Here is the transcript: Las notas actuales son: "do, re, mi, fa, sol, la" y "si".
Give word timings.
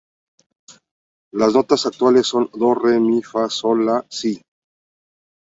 Las 1.31 1.53
notas 1.53 1.85
actuales 1.85 2.25
son: 2.25 2.49
"do, 2.57 2.73
re, 2.85 2.97
mi, 3.09 3.21
fa, 3.21 3.47
sol, 3.51 3.85
la" 3.85 3.99
y 4.09 4.15
"si". 4.17 4.41